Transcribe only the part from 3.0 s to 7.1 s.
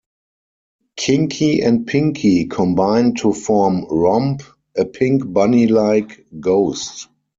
to form Romp, a pink bunny-like ghost.